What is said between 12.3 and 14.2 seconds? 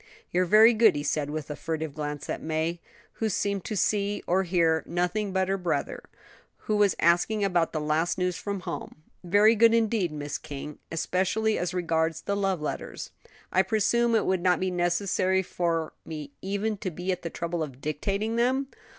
love letters. I presume